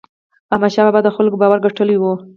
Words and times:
احمدشاه 0.53 0.85
بابا 0.87 0.99
د 1.03 1.09
خلکو 1.15 1.35
باور 1.41 1.59
ګټلی 1.65 1.95
و. 1.99 2.03